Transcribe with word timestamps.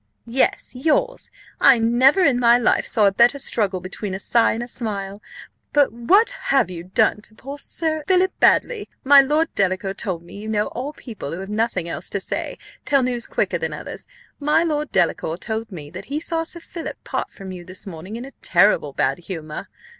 "Yes, 0.25 0.71
yours: 0.75 1.29
I 1.59 1.77
never 1.77 2.21
in 2.23 2.39
my 2.39 2.57
life 2.57 2.87
saw 2.87 3.05
a 3.05 3.11
better 3.11 3.37
struggle 3.37 3.79
between 3.81 4.15
a 4.15 4.19
sigh 4.19 4.53
and 4.53 4.63
a 4.63 4.67
smile. 4.67 5.21
But 5.73 5.93
what 5.93 6.31
have 6.49 6.71
you 6.71 6.85
done 6.85 7.21
to 7.21 7.35
poor 7.35 7.59
Sir 7.59 8.03
Philip 8.07 8.31
Baddely? 8.39 8.87
My 9.03 9.21
Lord 9.21 9.53
Delacour 9.53 9.93
told 9.93 10.23
me 10.23 10.35
you 10.39 10.49
know 10.49 10.69
all 10.69 10.91
people 10.93 11.31
who 11.33 11.39
have 11.41 11.51
nothing 11.51 11.87
else 11.87 12.09
to 12.09 12.19
say, 12.19 12.57
tell 12.83 13.03
news 13.03 13.27
quicker 13.27 13.59
than 13.59 13.73
others 13.73 14.07
my 14.39 14.63
Lord 14.63 14.91
Delacour 14.91 15.37
told 15.37 15.71
me, 15.71 15.91
that 15.91 16.05
he 16.05 16.19
saw 16.19 16.45
Sir 16.45 16.61
Philip 16.61 16.97
part 17.03 17.29
from 17.29 17.51
you 17.51 17.63
this 17.63 17.85
morning 17.85 18.15
in 18.15 18.25
a 18.25 18.31
terrible 18.41 18.93
bad 18.93 19.19
humour. 19.19 19.67